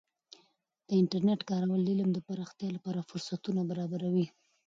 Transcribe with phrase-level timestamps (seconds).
[0.87, 4.25] د انټرنیټ کارول د علم د پراختیا لپاره فرصتونه برابروي.